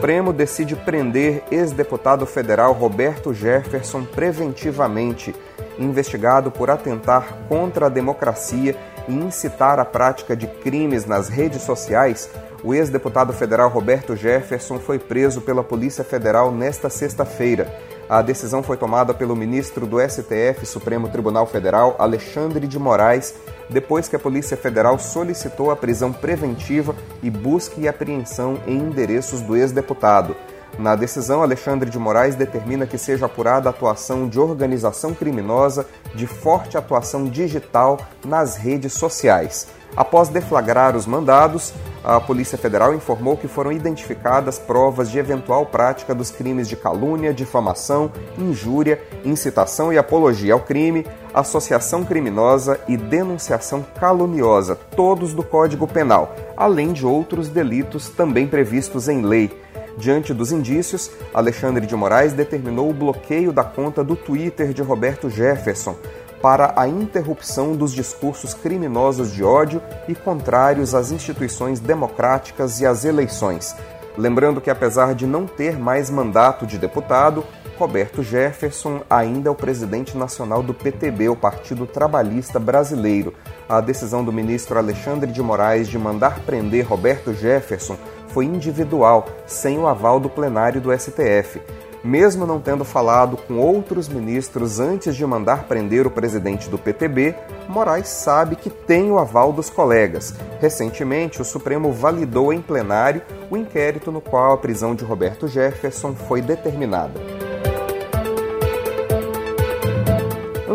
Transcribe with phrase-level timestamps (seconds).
[0.00, 5.34] Supremo decide prender ex-deputado federal Roberto Jefferson preventivamente,
[5.78, 8.74] investigado por atentar contra a democracia
[9.06, 12.30] e incitar a prática de crimes nas redes sociais.
[12.64, 17.70] O ex-deputado federal Roberto Jefferson foi preso pela Polícia Federal nesta sexta-feira.
[18.08, 23.34] A decisão foi tomada pelo ministro do STF, Supremo Tribunal Federal, Alexandre de Moraes,
[23.70, 29.40] depois que a Polícia Federal solicitou a prisão preventiva e busca e apreensão em endereços
[29.40, 30.36] do ex-deputado.
[30.78, 36.26] Na decisão, Alexandre de Moraes determina que seja apurada a atuação de organização criminosa de
[36.26, 39.66] forte atuação digital nas redes sociais.
[39.96, 46.14] Após deflagrar os mandados, a Polícia Federal informou que foram identificadas provas de eventual prática
[46.14, 53.84] dos crimes de calúnia, difamação, injúria, incitação e apologia ao crime, associação criminosa e denunciação
[53.98, 59.50] caluniosa, todos do Código Penal, além de outros delitos também previstos em lei.
[59.96, 65.28] Diante dos indícios, Alexandre de Moraes determinou o bloqueio da conta do Twitter de Roberto
[65.28, 65.96] Jefferson
[66.40, 73.04] para a interrupção dos discursos criminosos de ódio e contrários às instituições democráticas e às
[73.04, 73.76] eleições.
[74.16, 77.44] Lembrando que, apesar de não ter mais mandato de deputado,
[77.80, 83.32] Roberto Jefferson ainda é o presidente nacional do PTB, o Partido Trabalhista Brasileiro.
[83.66, 87.96] A decisão do ministro Alexandre de Moraes de mandar prender Roberto Jefferson
[88.28, 91.58] foi individual, sem o aval do plenário do STF.
[92.04, 97.34] Mesmo não tendo falado com outros ministros antes de mandar prender o presidente do PTB,
[97.66, 100.34] Moraes sabe que tem o aval dos colegas.
[100.60, 106.14] Recentemente, o Supremo validou em plenário o inquérito no qual a prisão de Roberto Jefferson
[106.14, 107.39] foi determinada.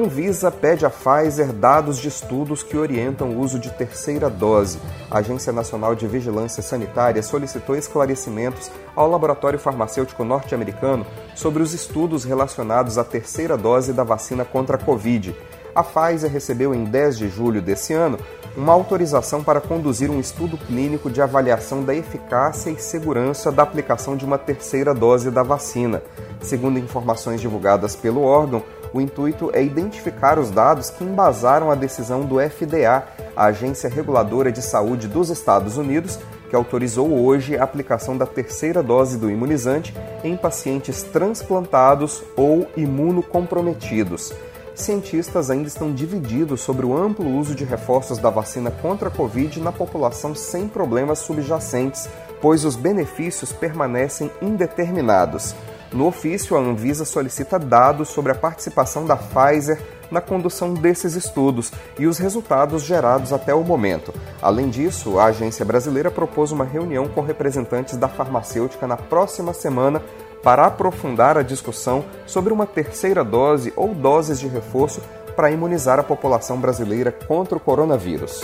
[0.05, 4.77] Anvisa pede à Pfizer dados de estudos que orientam o uso de terceira dose.
[5.09, 12.23] A Agência Nacional de Vigilância Sanitária solicitou esclarecimentos ao laboratório farmacêutico norte-americano sobre os estudos
[12.23, 15.35] relacionados à terceira dose da vacina contra a Covid.
[15.73, 18.19] A Pfizer recebeu em 10 de julho desse ano
[18.55, 24.15] uma autorização para conduzir um estudo clínico de avaliação da eficácia e segurança da aplicação
[24.15, 26.01] de uma terceira dose da vacina.
[26.39, 28.63] Segundo informações divulgadas pelo órgão,
[28.95, 33.03] o intuito é identificar os dados que embasaram a decisão do FDA,
[33.35, 36.17] a Agência Reguladora de Saúde dos Estados Unidos,
[36.49, 44.33] que autorizou hoje a aplicação da terceira dose do imunizante em pacientes transplantados ou imunocomprometidos.
[44.73, 49.59] Cientistas ainda estão divididos sobre o amplo uso de reforços da vacina contra a Covid
[49.59, 52.07] na população sem problemas subjacentes,
[52.41, 55.53] pois os benefícios permanecem indeterminados.
[55.93, 59.81] No ofício, a Anvisa solicita dados sobre a participação da Pfizer
[60.11, 64.13] na condução desses estudos e os resultados gerados até o momento.
[64.41, 70.01] Além disso, a agência brasileira propôs uma reunião com representantes da farmacêutica na próxima semana
[70.43, 75.01] para aprofundar a discussão sobre uma terceira dose ou doses de reforço
[75.35, 78.41] para imunizar a população brasileira contra o coronavírus.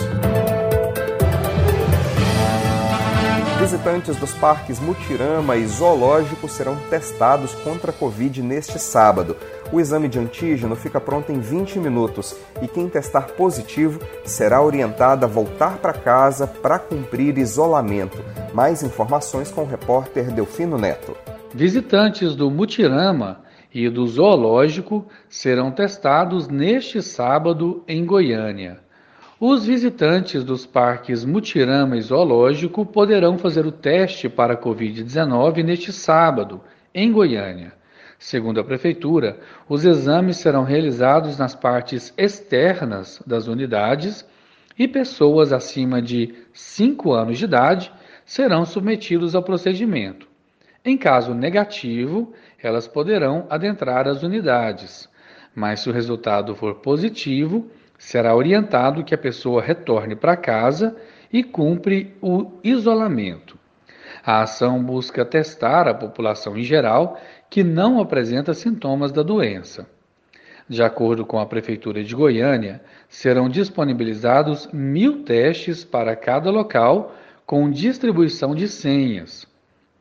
[3.72, 9.34] Visitantes dos parques Mutirama e Zoológico serão testados contra a Covid neste sábado.
[9.72, 15.24] O exame de antígeno fica pronto em 20 minutos e quem testar positivo será orientado
[15.24, 18.22] a voltar para casa para cumprir isolamento.
[18.52, 21.16] Mais informações com o repórter Delfino Neto.
[21.54, 23.40] Visitantes do Mutirama
[23.72, 28.80] e do Zoológico serão testados neste sábado em Goiânia.
[29.44, 35.92] Os visitantes dos parques Mutirama e Zoológico poderão fazer o teste para a Covid-19 neste
[35.92, 36.60] sábado,
[36.94, 37.72] em Goiânia.
[38.20, 44.24] Segundo a Prefeitura, os exames serão realizados nas partes externas das unidades
[44.78, 47.92] e pessoas acima de 5 anos de idade
[48.24, 50.28] serão submetidos ao procedimento.
[50.84, 55.08] Em caso negativo, elas poderão adentrar as unidades,
[55.52, 57.68] mas se o resultado for positivo,
[58.02, 60.96] será orientado que a pessoa retorne para casa
[61.32, 63.56] e cumpre o isolamento.
[64.26, 67.18] A ação busca testar a população em geral
[67.48, 69.86] que não apresenta sintomas da doença.
[70.68, 77.14] De acordo com a Prefeitura de Goiânia, serão disponibilizados mil testes para cada local,
[77.46, 79.46] com distribuição de senhas.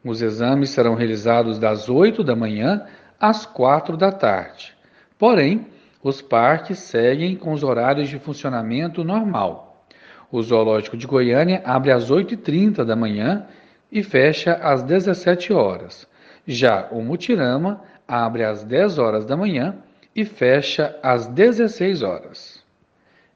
[0.04, 2.84] Os exames serão realizados das 8 da manhã
[3.20, 4.76] às 4 da tarde.
[5.20, 5.68] Porém,
[6.04, 9.86] os parques seguem com os horários de funcionamento normal.
[10.32, 13.46] O Zoológico de Goiânia abre às 8h30 da manhã
[13.92, 16.08] e fecha às 17 horas.
[16.48, 19.76] Já o Mutirama abre às 10 horas da manhã
[20.16, 22.64] e fecha às 16 horas.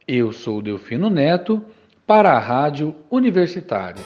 [0.08, 1.64] Eu sou Delfino Neto
[2.06, 4.04] para a Rádio Universitária.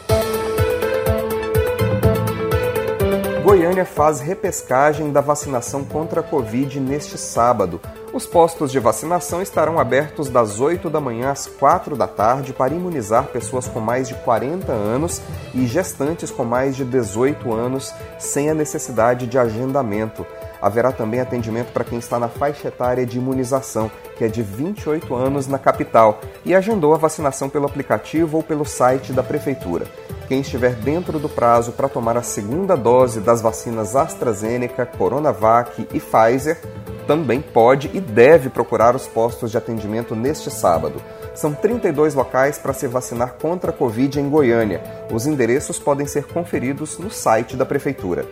[3.50, 7.81] Goiânia faz repescagem da vacinação contra a Covid neste sábado.
[8.13, 12.75] Os postos de vacinação estarão abertos das 8 da manhã às 4 da tarde para
[12.75, 15.19] imunizar pessoas com mais de 40 anos
[15.56, 20.28] e gestantes com mais de 18 anos sem a necessidade de agendamento.
[20.62, 25.16] Haverá também atendimento para quem está na faixa etária de imunização, que é de 28
[25.16, 29.88] anos na capital, e agendou a vacinação pelo aplicativo ou pelo site da Prefeitura.
[30.30, 36.00] Quem estiver dentro do prazo para tomar a segunda dose das vacinas AstraZeneca, Coronavac e
[36.00, 36.62] Pfizer
[37.08, 41.02] também pode e deve procurar os postos de atendimento neste sábado.
[41.34, 44.84] São 32 locais para se vacinar contra a Covid em Goiânia.
[45.12, 48.24] Os endereços podem ser conferidos no site da Prefeitura.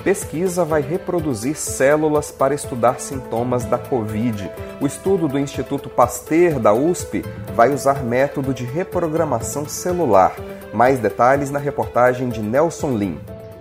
[0.05, 4.51] Pesquisa vai reproduzir células para estudar sintomas da Covid.
[4.79, 7.23] O estudo do Instituto Pasteur da USP
[7.55, 10.35] vai usar método de reprogramação celular.
[10.71, 13.19] Mais detalhes na reportagem de Nelson Lim.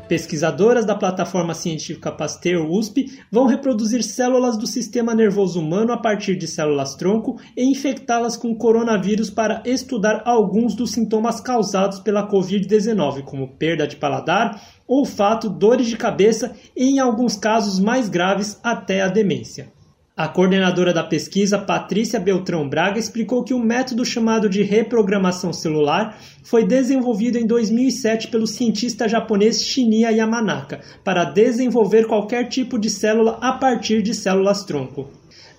[0.09, 6.37] Pesquisadoras da plataforma científica Pasteur USP vão reproduzir células do sistema nervoso humano a partir
[6.37, 13.49] de células-tronco e infectá-las com coronavírus para estudar alguns dos sintomas causados pela Covid-19, como
[13.57, 19.09] perda de paladar, olfato, dores de cabeça e, em alguns casos mais graves, até a
[19.09, 19.74] demência.
[20.17, 26.17] A coordenadora da pesquisa, Patrícia Beltrão Braga, explicou que o método chamado de reprogramação celular
[26.45, 33.39] foi desenvolvido em 2007 pelo cientista japonês Shinya Yamanaka para desenvolver qualquer tipo de célula
[33.41, 35.11] a partir de células-tronco.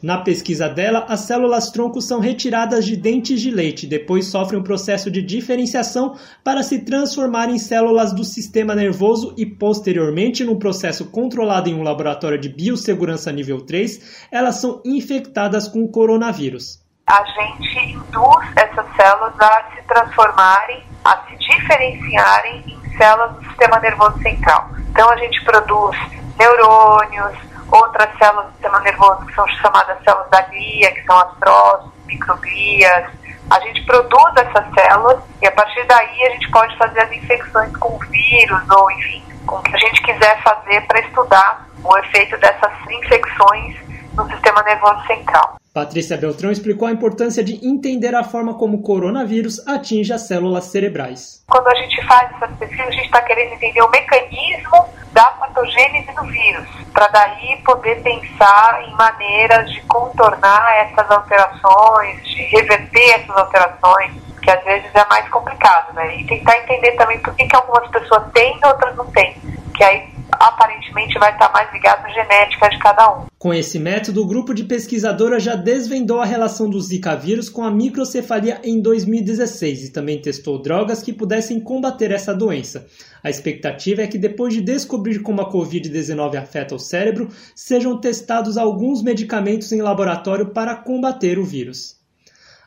[0.05, 5.09] Na pesquisa dela, as células-tronco são retiradas de dentes de leite, depois sofrem um processo
[5.09, 11.71] de diferenciação para se transformar em células do sistema nervoso e, posteriormente, num processo controlado
[11.71, 16.79] em um laboratório de biossegurança nível 3, elas são infectadas com o coronavírus.
[17.07, 23.79] A gente induz essas células a se transformarem, a se diferenciarem em células do sistema
[23.79, 24.69] nervoso central.
[24.91, 25.97] Então, a gente produz
[26.37, 31.33] neurônios, outras células do sistema nervoso que são chamadas células da glia, que são as
[31.37, 33.09] próximas, microglias.
[33.49, 37.75] A gente produz essas células e a partir daí a gente pode fazer as infecções
[37.77, 42.37] com vírus ou, enfim, com o que a gente quiser fazer para estudar o efeito
[42.39, 43.84] dessas infecções
[44.15, 45.57] no sistema nervoso central.
[45.73, 50.65] Patrícia Beltrão explicou a importância de entender a forma como o coronavírus atinge as células
[50.65, 51.43] cerebrais.
[51.49, 56.11] Quando a gente faz essas pesquisas, a gente está querendo entender o mecanismo da patogênese
[56.13, 63.35] do vírus, para daí poder pensar em maneiras de contornar essas alterações, de reverter essas
[63.35, 66.17] alterações, que às vezes é mais complicado, né?
[66.17, 69.35] E tentar entender também por que, que algumas pessoas têm e outras não têm,
[69.75, 70.14] que aí
[70.47, 73.25] aparentemente vai estar mais ligado à genética de cada um.
[73.37, 77.63] Com esse método, o grupo de pesquisadoras já desvendou a relação do Zika vírus com
[77.63, 82.87] a microcefalia em 2016 e também testou drogas que pudessem combater essa doença.
[83.23, 88.57] A expectativa é que depois de descobrir como a Covid-19 afeta o cérebro, sejam testados
[88.57, 91.94] alguns medicamentos em laboratório para combater o vírus.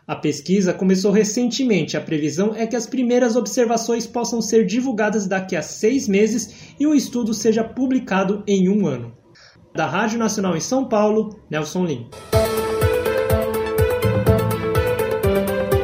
[0.08, 1.94] A pesquisa começou recentemente.
[1.94, 6.86] A previsão é que as primeiras observações possam ser divulgadas daqui a seis meses e
[6.86, 9.12] o estudo seja publicado em um ano.
[9.74, 12.08] Da Rádio Nacional em São Paulo, Nelson Lim.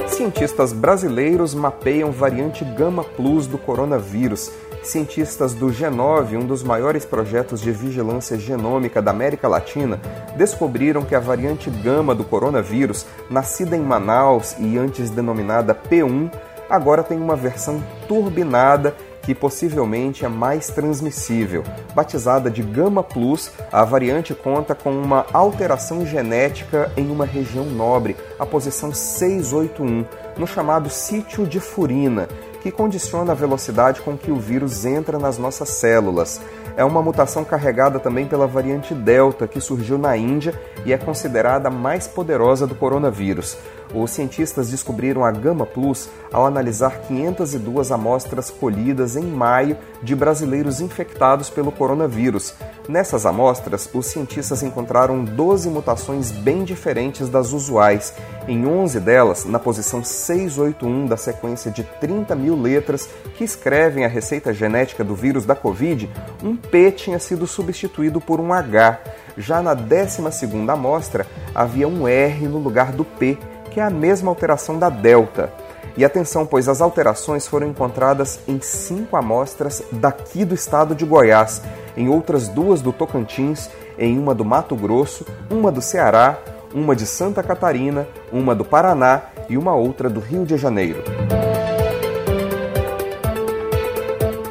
[0.09, 4.51] Cientistas brasileiros mapeiam variante Gama Plus do coronavírus
[4.89, 10.01] cientistas do G9, um dos maiores projetos de vigilância genômica da América Latina,
[10.37, 16.31] descobriram que a variante gama do coronavírus, nascida em Manaus e antes denominada P1,
[16.69, 21.65] agora tem uma versão turbinada que possivelmente é mais transmissível.
[21.95, 28.17] Batizada de Gama Plus, a variante conta com uma alteração genética em uma região nobre,
[28.39, 30.05] a posição 681,
[30.37, 32.29] no chamado sítio de Furina,
[32.65, 36.41] que condiciona a velocidade com que o vírus entra nas nossas células.
[36.79, 41.69] É uma mutação carregada também pela variante Delta, que surgiu na Índia e é considerada
[41.69, 43.59] a mais poderosa do coronavírus.
[43.95, 50.81] Os cientistas descobriram a Gama Plus ao analisar 502 amostras colhidas em maio de brasileiros
[50.81, 52.55] infectados pelo coronavírus.
[52.89, 58.13] Nessas amostras, os cientistas encontraram 12 mutações bem diferentes das usuais.
[58.49, 64.09] Em 11 delas, na posição 681 da sequência de 30 mil letras que escrevem a
[64.09, 66.11] receita genética do vírus da Covid,
[66.43, 69.01] um P tinha sido substituído por um H.
[69.39, 73.39] Já na 12ª amostra, havia um R no lugar do P,
[73.75, 75.53] que é a mesma alteração da delta.
[75.97, 81.61] E atenção, pois as alterações foram encontradas em cinco amostras daqui do estado de Goiás,
[81.97, 86.39] em outras duas do Tocantins, em uma do Mato Grosso, uma do Ceará,
[86.73, 91.03] uma de Santa Catarina, uma do Paraná e uma outra do Rio de Janeiro.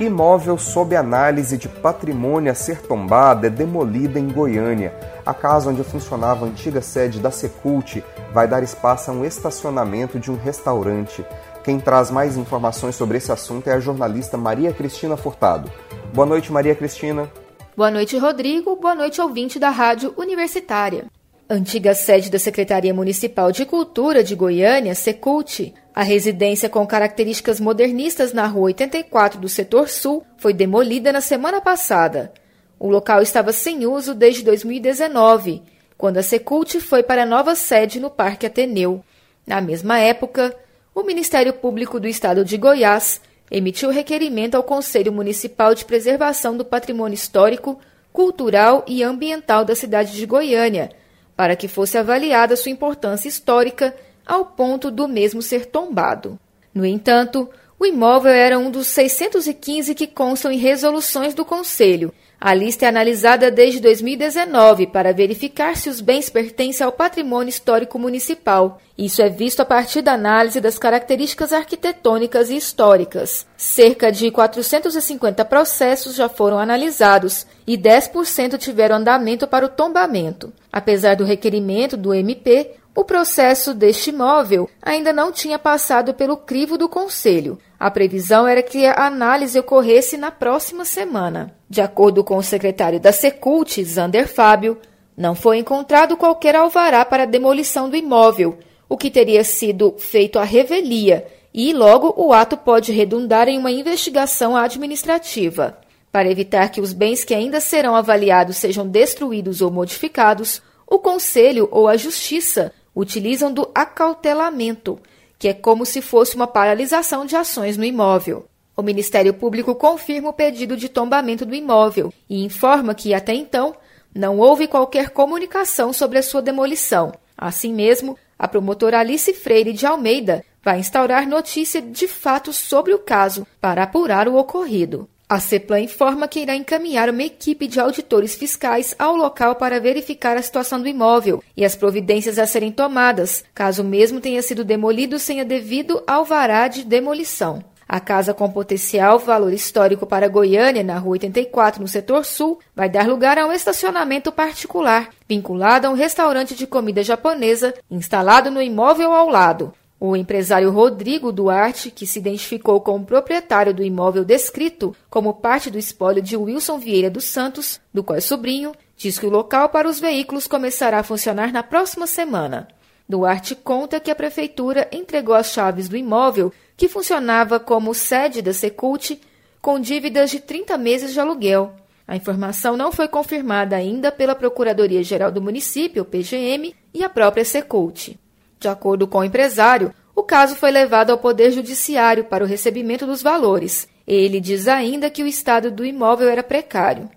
[0.06, 4.94] Imóvel sob análise de patrimônio a ser tombado é demolida em Goiânia.
[5.26, 10.20] A casa onde funcionava a antiga sede da Secult vai dar espaço a um estacionamento
[10.20, 11.26] de um restaurante.
[11.64, 15.72] Quem traz mais informações sobre esse assunto é a jornalista Maria Cristina Furtado.
[16.14, 17.32] Boa noite, Maria Cristina.
[17.76, 18.76] Boa noite, Rodrigo.
[18.76, 21.06] Boa noite, ouvinte da Rádio Universitária.
[21.50, 28.34] Antiga sede da Secretaria Municipal de Cultura de Goiânia, Secult, a residência com características modernistas
[28.34, 32.34] na Rua 84 do Setor Sul foi demolida na semana passada.
[32.80, 35.62] O local estava sem uso desde 2019
[36.04, 39.02] quando a Secult foi para a nova sede no Parque Ateneu.
[39.48, 40.54] Na mesma época,
[40.94, 46.66] o Ministério Público do Estado de Goiás emitiu requerimento ao Conselho Municipal de Preservação do
[46.66, 47.80] Patrimônio Histórico,
[48.12, 50.90] Cultural e Ambiental da cidade de Goiânia,
[51.38, 56.40] para que fosse avaliada sua importância histórica ao ponto do mesmo ser tombado.
[56.74, 57.50] No entanto,
[57.80, 62.14] o imóvel era um dos 615 que constam em resoluções do Conselho
[62.46, 67.98] a lista é analisada desde 2019 para verificar se os bens pertencem ao patrimônio histórico
[67.98, 68.82] municipal.
[68.98, 73.48] Isso é visto a partir da análise das características arquitetônicas e históricas.
[73.56, 80.52] Cerca de 450 processos já foram analisados e 10% tiveram andamento para o tombamento.
[80.70, 86.78] Apesar do requerimento do MP, o processo deste imóvel ainda não tinha passado pelo crivo
[86.78, 87.58] do Conselho.
[87.80, 91.56] A previsão era que a análise ocorresse na próxima semana.
[91.68, 94.78] De acordo com o secretário da Secult, Zander Fábio,
[95.18, 100.38] não foi encontrado qualquer alvará para a demolição do imóvel, o que teria sido feito
[100.38, 105.80] à revelia, e logo o ato pode redundar em uma investigação administrativa.
[106.12, 111.68] Para evitar que os bens que ainda serão avaliados sejam destruídos ou modificados, o Conselho
[111.72, 115.00] ou a Justiça utilizam do acautelamento,
[115.38, 118.46] que é como se fosse uma paralisação de ações no imóvel.
[118.76, 123.76] O Ministério Público confirma o pedido de tombamento do imóvel e informa que, até então,
[124.14, 127.12] não houve qualquer comunicação sobre a sua demolição.
[127.38, 133.00] Assim mesmo, a promotora Alice Freire de Almeida vai instaurar notícia de fato sobre o
[133.00, 135.10] caso para apurar o ocorrido.
[135.34, 140.38] A CEPLAN informa que irá encaminhar uma equipe de auditores fiscais ao local para verificar
[140.38, 145.18] a situação do imóvel e as providências a serem tomadas, caso mesmo tenha sido demolido
[145.18, 147.64] sem a devido alvará de demolição.
[147.90, 152.88] A casa com potencial valor histórico para Goiânia, na Rua 84, no setor sul, vai
[152.88, 158.62] dar lugar a um estacionamento particular, vinculado a um restaurante de comida japonesa instalado no
[158.62, 159.74] imóvel ao lado.
[160.06, 165.80] O empresário Rodrigo Duarte, que se identificou como proprietário do imóvel descrito como parte do
[165.80, 169.88] espólio de Wilson Vieira dos Santos, do qual é sobrinho, diz que o local para
[169.88, 172.68] os veículos começará a funcionar na próxima semana.
[173.08, 178.52] Duarte conta que a prefeitura entregou as chaves do imóvel, que funcionava como sede da
[178.52, 179.18] Secult,
[179.62, 181.78] com dívidas de 30 meses de aluguel.
[182.06, 188.22] A informação não foi confirmada ainda pela Procuradoria-Geral do Município, PGM, e a própria Secult.
[188.64, 193.06] De acordo com o empresário, o caso foi levado ao Poder Judiciário para o recebimento
[193.06, 193.90] dos valores.
[194.08, 197.10] Ele diz ainda que o estado do imóvel era precário.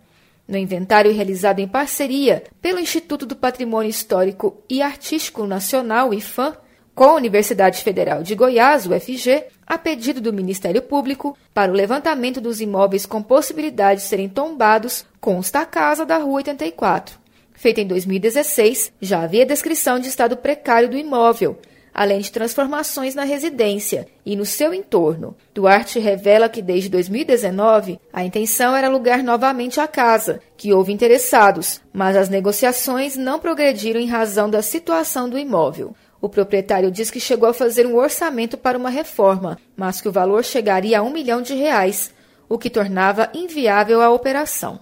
[0.49, 6.57] No inventário realizado em parceria pelo Instituto do Patrimônio Histórico e Artístico Nacional, IFAM,
[6.97, 12.41] com a Universidade Federal de Goiás, UFG, a pedido do Ministério Público, para o levantamento
[12.41, 17.25] dos imóveis com possibilidade de serem tombados, consta a casa da Rua 84.
[17.57, 21.59] Feita em 2016, já havia descrição de estado precário do imóvel,
[21.93, 25.35] além de transformações na residência e no seu entorno.
[25.55, 31.81] Duarte revela que desde 2019 a intenção era alugar novamente a casa, que houve interessados,
[31.95, 35.97] mas as negociações não progrediram em razão da situação do imóvel.
[36.21, 40.13] O proprietário diz que chegou a fazer um orçamento para uma reforma, mas que o
[40.13, 42.13] valor chegaria a um milhão de reais,
[42.49, 44.79] o que tornava inviável a operação.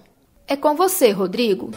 [0.47, 1.71] É com você, Rodrigo.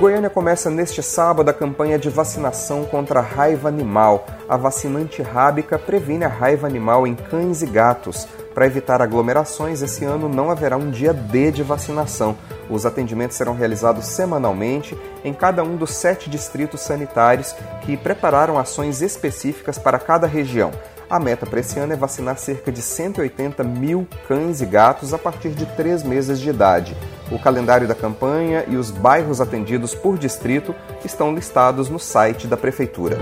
[0.00, 4.24] Goiânia começa neste sábado a campanha de vacinação contra a raiva animal.
[4.48, 8.26] A vacina antirrábica previne a raiva animal em cães e gatos.
[8.54, 12.34] Para evitar aglomerações, esse ano não haverá um dia D de vacinação.
[12.70, 19.02] Os atendimentos serão realizados semanalmente em cada um dos sete distritos sanitários que prepararam ações
[19.02, 20.70] específicas para cada região.
[21.10, 25.18] A meta para esse ano é vacinar cerca de 180 mil cães e gatos a
[25.18, 26.96] partir de três meses de idade.
[27.30, 32.56] O calendário da campanha e os bairros atendidos por distrito estão listados no site da
[32.56, 33.18] Prefeitura.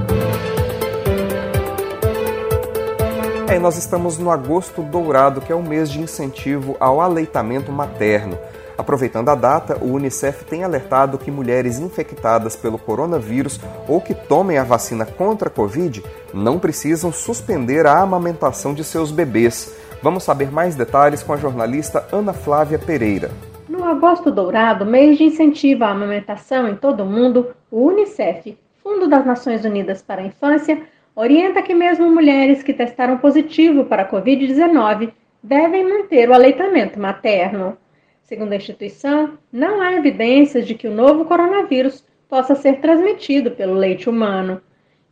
[3.48, 8.38] É, nós estamos no Agosto Dourado, que é o mês de incentivo ao aleitamento materno.
[8.78, 14.56] Aproveitando a data, o Unicef tem alertado que mulheres infectadas pelo coronavírus ou que tomem
[14.56, 19.74] a vacina contra a Covid não precisam suspender a amamentação de seus bebês.
[20.00, 23.30] Vamos saber mais detalhes com a jornalista Ana Flávia Pereira.
[23.68, 29.06] No Agosto Dourado, mês de incentivo à amamentação em todo o mundo, o Unicef, Fundo
[29.06, 30.80] das Nações Unidas para a Infância,
[31.14, 35.12] orienta que mesmo mulheres que testaram positivo para a Covid-19
[35.43, 37.76] devem manter o aleitamento materno.
[38.23, 43.75] Segundo a instituição, não há evidências de que o novo coronavírus possa ser transmitido pelo
[43.75, 44.62] leite humano.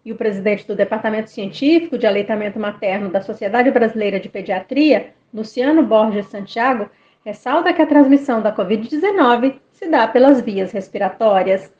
[0.03, 5.83] E o presidente do Departamento Científico de Aleitamento Materno da Sociedade Brasileira de Pediatria, Luciano
[5.83, 6.89] Borges Santiago,
[7.27, 11.75] ressalta que a transmissão da Covid-19 se dá pelas vias respiratórias.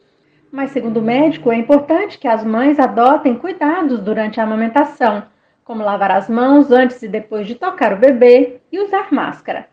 [0.51, 5.23] Mas, segundo o médico, é importante que as mães adotem cuidados durante a amamentação,
[5.63, 9.69] como lavar as mãos antes e depois de tocar o bebê e usar máscara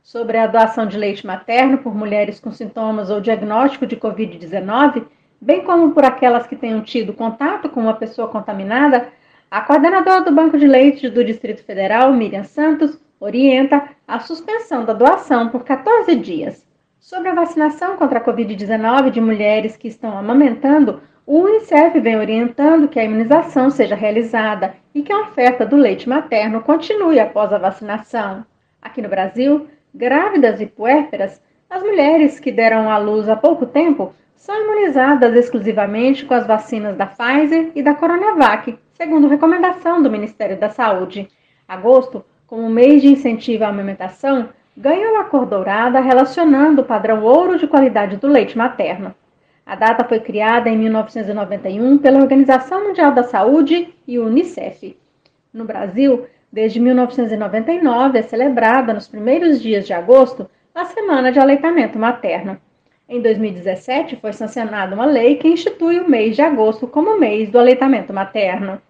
[0.00, 5.06] sobre a doação de leite materno por mulheres com sintomas ou diagnóstico de Covid-19,
[5.40, 9.08] bem como por aquelas que tenham tido contato com uma pessoa contaminada,
[9.50, 14.92] a coordenadora do Banco de Leite do Distrito Federal, Miriam Santos, orienta a suspensão da
[14.92, 16.66] doação por 14 dias.
[16.98, 22.88] Sobre a vacinação contra a Covid-19 de mulheres que estão amamentando, o Unicef vem orientando
[22.88, 27.58] que a imunização seja realizada e que a oferta do leite materno continue após a
[27.58, 28.44] vacinação.
[28.80, 34.12] Aqui no Brasil, Grávidas e puérperas, as mulheres que deram à luz há pouco tempo
[34.34, 40.58] são imunizadas exclusivamente com as vacinas da Pfizer e da Coronavac, segundo recomendação do Ministério
[40.58, 41.30] da Saúde.
[41.66, 47.58] Agosto, como mês de incentivo à amamentação, ganhou a cor dourada relacionando o padrão ouro
[47.58, 49.14] de qualidade do leite materno.
[49.64, 54.96] A data foi criada em 1991 pela Organização Mundial da Saúde e Unicef.
[55.52, 61.98] No Brasil, Desde 1999 é celebrada nos primeiros dias de agosto a Semana de Aleitamento
[61.98, 62.58] Materno.
[63.08, 67.58] Em 2017 foi sancionada uma lei que institui o mês de agosto como mês do
[67.58, 68.80] aleitamento materno.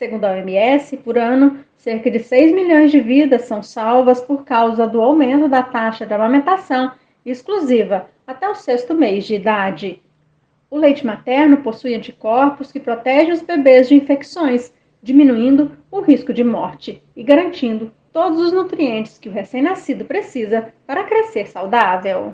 [0.00, 4.86] Segundo a OMS, por ano, cerca de 6 milhões de vidas são salvas por causa
[4.86, 10.02] do aumento da taxa de amamentação exclusiva até o sexto mês de idade.
[10.70, 16.42] O leite materno possui anticorpos que protegem os bebês de infecções diminuindo o risco de
[16.42, 22.32] morte e garantindo todos os nutrientes que o recém-nascido precisa para crescer saudável.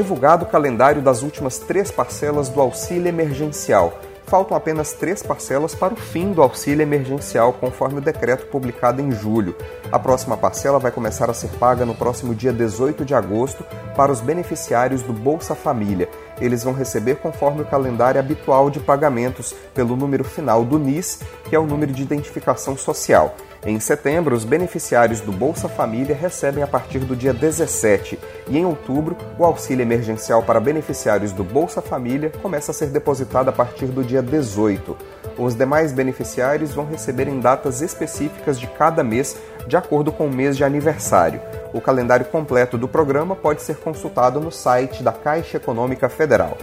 [0.00, 3.92] Divulgado o calendário das últimas três parcelas do auxílio emergencial
[4.24, 9.12] faltam apenas três parcelas para o fim do auxílio emergencial, conforme o decreto publicado em
[9.12, 9.54] julho.
[9.92, 13.62] A próxima parcela vai começar a ser paga no próximo dia 18 de agosto
[13.94, 16.08] para os beneficiários do Bolsa Família.
[16.40, 21.54] eles vão receber conforme o calendário habitual de pagamentos pelo número final do NIS, que
[21.54, 23.34] é o número de identificação social.
[23.64, 28.18] Em setembro, os beneficiários do Bolsa Família recebem a partir do dia 17
[28.48, 33.50] e em outubro, o auxílio emergencial para beneficiários do Bolsa Família começa a ser depositado
[33.50, 34.96] a partir do dia 18.
[35.36, 40.32] Os demais beneficiários vão receber em datas específicas de cada mês, de acordo com o
[40.32, 41.42] mês de aniversário.
[41.74, 46.56] O calendário completo do programa pode ser consultado no site da Caixa Econômica Federal.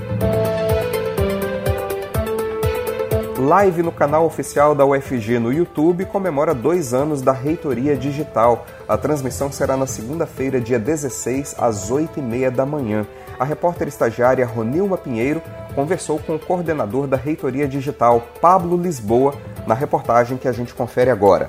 [3.47, 8.65] Live no canal oficial da UFG no YouTube comemora dois anos da Reitoria Digital.
[8.86, 13.07] A transmissão será na segunda-feira, dia 16, às 8h30 da manhã.
[13.39, 15.41] A repórter estagiária Ronilma Pinheiro
[15.73, 19.33] conversou com o coordenador da Reitoria Digital, Pablo Lisboa,
[19.65, 21.47] na reportagem que a gente confere agora.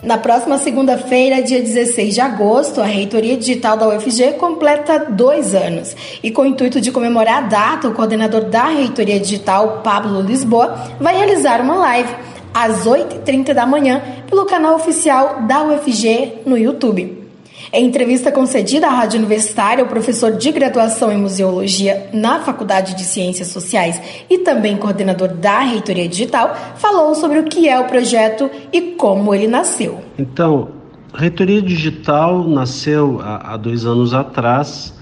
[0.00, 5.96] Na próxima segunda-feira, dia 16 de agosto, a Reitoria Digital da UFG completa dois anos.
[6.22, 10.72] E com o intuito de comemorar a data, o coordenador da Reitoria Digital, Pablo Lisboa,
[11.00, 12.14] vai realizar uma live
[12.54, 17.27] às 8h30 da manhã pelo canal oficial da UFG no YouTube.
[17.70, 23.04] Em entrevista concedida à Rádio Universitária, o professor de graduação em Museologia na Faculdade de
[23.04, 24.00] Ciências Sociais
[24.30, 29.34] e também coordenador da Reitoria Digital, falou sobre o que é o projeto e como
[29.34, 30.00] ele nasceu.
[30.18, 30.70] Então,
[31.12, 34.94] Reitoria Digital nasceu há dois anos atrás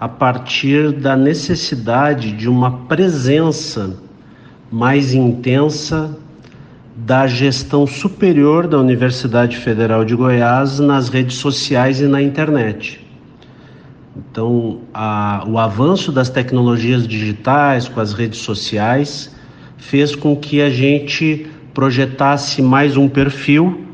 [0.00, 3.96] a partir da necessidade de uma presença
[4.68, 6.18] mais intensa
[6.94, 13.00] da gestão superior da Universidade Federal de Goiás nas redes sociais e na internet.
[14.14, 19.34] Então, a, o avanço das tecnologias digitais com as redes sociais
[19.78, 23.86] fez com que a gente projetasse mais um perfil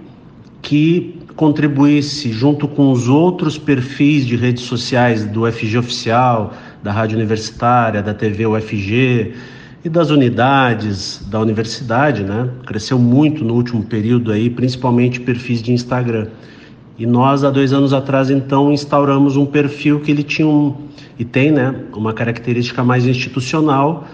[0.60, 7.16] que contribuísse junto com os outros perfis de redes sociais do UFG oficial, da Rádio
[7.16, 9.34] Universitária, da TV UFG,
[9.84, 12.48] e das unidades da universidade, né?
[12.66, 16.26] Cresceu muito no último período aí, principalmente perfis de Instagram.
[16.98, 20.74] E nós, há dois anos atrás, então, instauramos um perfil que ele tinha um,
[21.16, 24.04] e tem, né, uma característica mais institucional.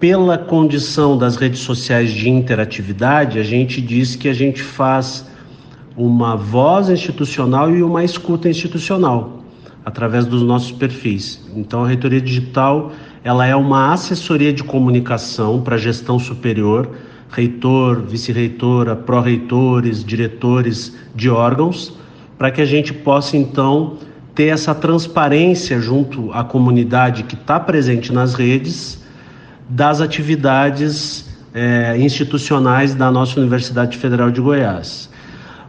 [0.00, 5.26] Pela condição das redes sociais de interatividade, a gente diz que a gente faz
[5.96, 9.44] uma voz institucional e uma escuta institucional
[9.84, 11.46] através dos nossos perfis.
[11.54, 12.90] Então, a reitoria digital
[13.24, 16.90] ela é uma assessoria de comunicação para gestão superior,
[17.30, 21.96] reitor, vice-reitora, pró-reitores, diretores de órgãos,
[22.36, 23.96] para que a gente possa então
[24.34, 29.02] ter essa transparência junto à comunidade que está presente nas redes
[29.70, 35.08] das atividades é, institucionais da nossa Universidade Federal de Goiás.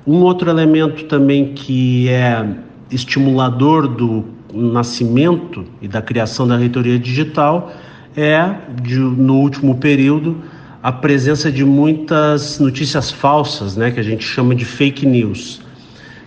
[0.06, 2.46] Um outro elemento também que é
[2.92, 7.74] estimulador do nascimento e da criação da reitoria digital
[8.16, 10.42] é, de, no último período,
[10.82, 15.62] a presença de muitas notícias falsas, né, que a gente chama de fake news.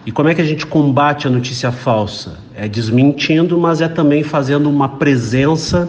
[0.05, 2.38] E como é que a gente combate a notícia falsa?
[2.55, 5.88] É desmentindo, mas é também fazendo uma presença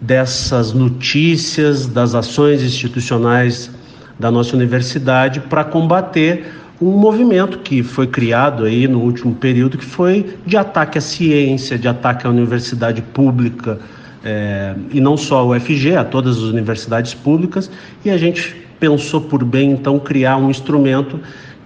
[0.00, 3.70] dessas notícias, das ações institucionais
[4.18, 6.46] da nossa universidade para combater
[6.80, 11.78] um movimento que foi criado aí no último período, que foi de ataque à ciência,
[11.78, 13.78] de ataque à universidade pública,
[14.24, 17.70] é, e não só ao UFG, a todas as universidades públicas,
[18.04, 21.18] e a gente pensou por bem então criar um instrumento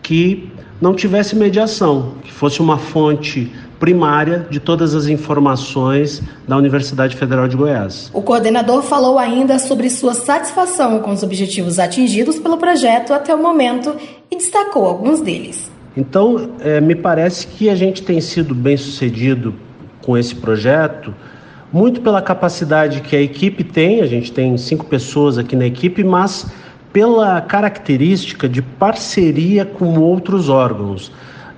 [0.03, 0.49] que
[0.81, 7.49] não tivesse mediação, que fosse uma fonte primária de todas as informações da Universidade Federal
[7.49, 8.11] de Goiás.
[8.13, 13.43] O coordenador falou ainda sobre sua satisfação com os objetivos atingidos pelo projeto até o
[13.43, 13.97] momento
[14.31, 15.71] e destacou alguns deles.
[15.97, 19.55] Então, é, me parece que a gente tem sido bem sucedido
[20.03, 21.15] com esse projeto,
[21.73, 26.05] muito pela capacidade que a equipe tem, a gente tem cinco pessoas aqui na equipe,
[26.05, 26.47] mas
[26.93, 31.11] pela característica de parceria com outros órgãos.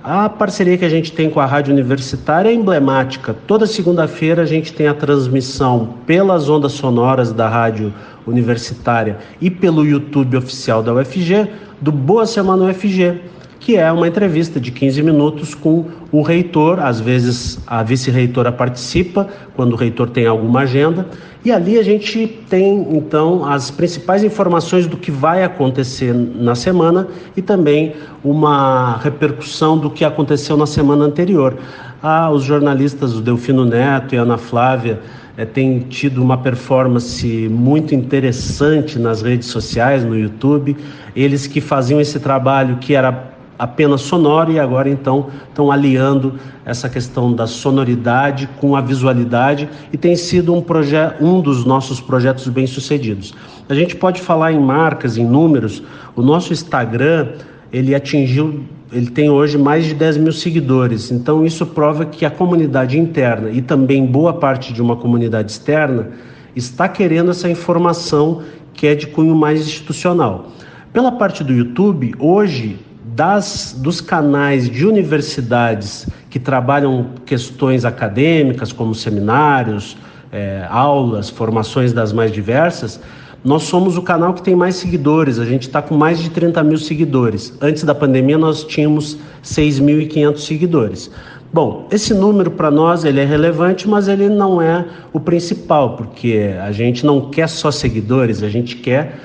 [0.03, 3.33] A parceria que a gente tem com a Rádio Universitária é emblemática.
[3.47, 7.93] Toda segunda-feira a gente tem a transmissão pelas ondas sonoras da Rádio
[8.27, 11.47] Universitária e pelo YouTube oficial da UFG
[11.79, 13.21] do Boa Semana UFG
[13.63, 19.25] que é uma entrevista de 15 minutos com o reitor, às vezes a vice-reitora participa,
[19.55, 21.07] quando o reitor tem alguma agenda,
[21.45, 27.07] e ali a gente tem então as principais informações do que vai acontecer na semana
[27.37, 31.55] e também uma repercussão do que aconteceu na semana anterior.
[32.01, 34.99] Ah, os jornalistas, o Delfino Neto e a Ana Flávia,
[35.37, 40.75] é, têm tido uma performance muito interessante nas redes sociais, no YouTube.
[41.15, 43.32] Eles que faziam esse trabalho que era
[43.63, 46.33] apenas sonoro e agora então estão aliando
[46.65, 52.01] essa questão da sonoridade com a visualidade e tem sido um, projeto, um dos nossos
[52.01, 53.33] projetos bem sucedidos.
[53.69, 55.81] A gente pode falar em marcas, em números,
[56.13, 57.29] o nosso Instagram
[57.71, 61.09] ele atingiu, ele tem hoje mais de 10 mil seguidores.
[61.09, 66.09] Então isso prova que a comunidade interna e também boa parte de uma comunidade externa
[66.53, 68.41] está querendo essa informação
[68.73, 70.51] que é de cunho mais institucional.
[70.91, 72.77] Pela parte do YouTube, hoje
[73.15, 79.95] das, dos canais de universidades que trabalham questões acadêmicas, como seminários,
[80.31, 82.99] é, aulas, formações das mais diversas,
[83.43, 86.63] nós somos o canal que tem mais seguidores, a gente está com mais de 30
[86.63, 87.53] mil seguidores.
[87.61, 91.11] Antes da pandemia, nós tínhamos 6.500 seguidores.
[91.51, 96.55] Bom, esse número para nós ele é relevante, mas ele não é o principal, porque
[96.59, 99.19] a gente não quer só seguidores, a gente quer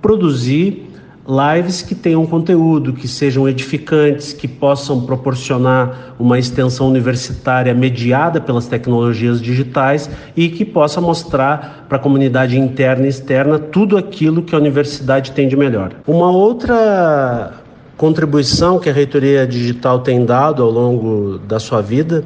[0.00, 0.91] produzir
[1.26, 8.66] lives que tenham conteúdo, que sejam edificantes, que possam proporcionar uma extensão universitária mediada pelas
[8.66, 14.54] tecnologias digitais e que possa mostrar para a comunidade interna e externa tudo aquilo que
[14.54, 15.92] a universidade tem de melhor.
[16.06, 17.52] Uma outra
[17.96, 22.24] contribuição que a reitoria digital tem dado ao longo da sua vida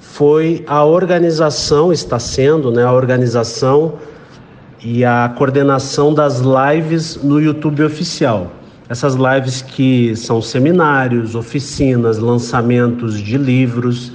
[0.00, 3.94] foi a organização, está sendo, né, a organização
[4.84, 8.52] e a coordenação das lives no YouTube oficial.
[8.86, 14.12] Essas lives que são seminários, oficinas, lançamentos de livros,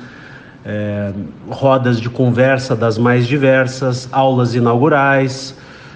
[0.63, 1.11] é,
[1.49, 5.55] rodas de conversa das mais diversas, aulas inaugurais,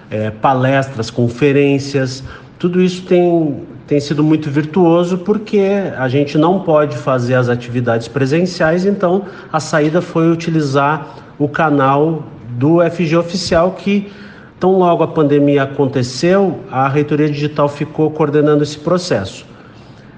[0.09, 2.23] é, palestras, conferências.
[2.57, 8.07] Tudo isso tem, tem sido muito virtuoso porque a gente não pode fazer as atividades
[8.07, 12.23] presenciais, então a saída foi utilizar o canal
[12.57, 14.11] do FG Oficial que
[14.57, 19.45] então, logo a pandemia aconteceu, a reitoria digital ficou coordenando esse processo.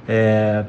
[0.08, 0.64] É,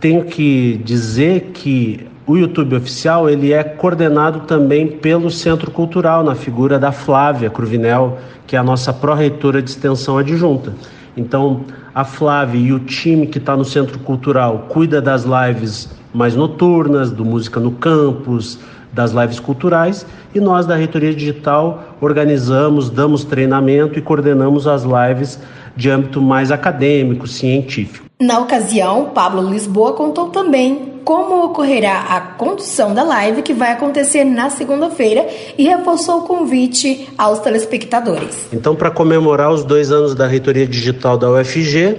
[0.00, 6.34] tenho que dizer que o YouTube oficial ele é coordenado também pelo Centro Cultural, na
[6.34, 10.74] figura da Flávia Cruvinel, que é a nossa pró-reitora de extensão adjunta.
[11.16, 16.36] Então, a Flávia e o time que está no Centro Cultural cuida das lives mais
[16.36, 18.58] noturnas, do Música no Campus,
[18.98, 25.38] das lives culturais e nós da Reitoria Digital organizamos, damos treinamento e coordenamos as lives
[25.76, 28.06] de âmbito mais acadêmico, científico.
[28.20, 34.24] Na ocasião, Pablo Lisboa contou também como ocorrerá a condução da live que vai acontecer
[34.24, 38.48] na segunda-feira e reforçou o convite aos telespectadores.
[38.52, 41.98] Então, para comemorar os dois anos da Reitoria Digital da UFG,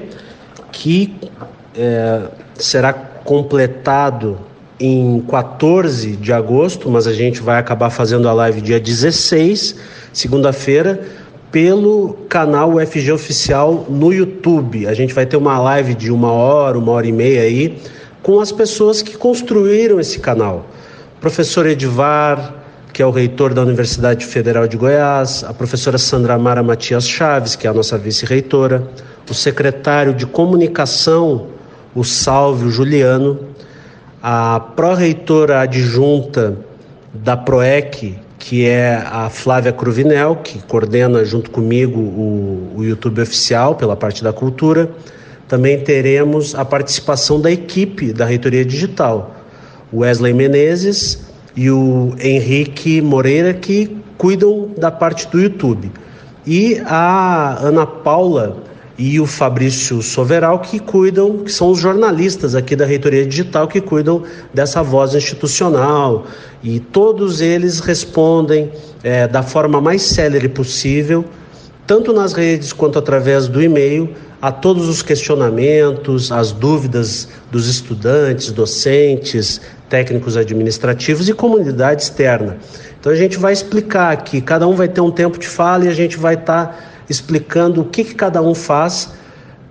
[0.73, 1.15] que
[1.77, 2.23] é,
[2.55, 4.48] será completado
[4.79, 9.75] em 14 de agosto, mas a gente vai acabar fazendo a live dia 16,
[10.13, 11.01] segunda-feira,
[11.51, 14.87] pelo canal UFG Oficial no YouTube.
[14.87, 17.77] A gente vai ter uma live de uma hora, uma hora e meia aí,
[18.21, 20.67] com as pessoas que construíram esse canal.
[21.19, 22.55] Professor Edivar,
[22.93, 27.55] que é o reitor da Universidade Federal de Goiás, a professora Sandra Mara Matias Chaves,
[27.55, 28.87] que é a nossa vice-reitora,
[29.29, 31.47] o secretário de comunicação,
[31.93, 33.48] o Sálvio Juliano,
[34.21, 36.57] a pró-reitora adjunta
[37.13, 43.75] da PROEC, que é a Flávia Cruvinel, que coordena junto comigo o, o YouTube oficial
[43.75, 44.89] pela parte da cultura.
[45.47, 49.35] Também teremos a participação da equipe da Reitoria Digital,
[49.93, 51.19] Wesley Menezes
[51.55, 55.91] e o Henrique Moreira, que cuidam da parte do YouTube.
[56.45, 58.57] E a Ana Paula
[58.99, 63.79] e o Fabrício Soveral, que cuidam, que são os jornalistas aqui da Reitoria Digital, que
[63.79, 66.25] cuidam dessa voz institucional.
[66.61, 68.69] E todos eles respondem
[69.01, 71.23] é, da forma mais célere possível,
[71.87, 74.09] tanto nas redes quanto através do e-mail,
[74.41, 82.57] a todos os questionamentos, as dúvidas dos estudantes, docentes, técnicos administrativos e comunidade externa.
[82.99, 85.87] Então a gente vai explicar aqui, cada um vai ter um tempo de fala e
[85.87, 86.67] a gente vai estar.
[86.67, 89.11] Tá explicando o que, que cada um faz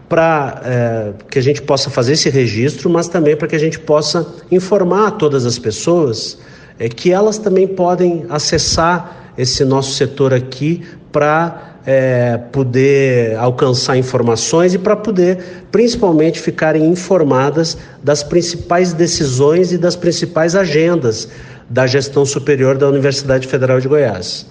[0.08, 3.78] para é, que a gente possa fazer esse registro, mas também para que a gente
[3.78, 6.38] possa informar todas as pessoas
[6.78, 14.74] é, que elas também podem acessar esse nosso setor aqui para é, poder alcançar informações
[14.74, 21.28] e para poder, principalmente, ficarem informadas das principais decisões e das principais agendas
[21.68, 24.46] da gestão superior da Universidade Federal de Goiás.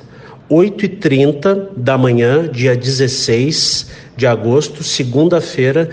[0.50, 5.90] 8h30 da manhã, dia 16 de agosto, segunda-feira,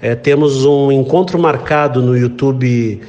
[0.00, 3.00] é, temos um encontro marcado no YouTube